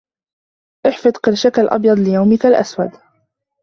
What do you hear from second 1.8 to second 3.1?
ليومك الأسود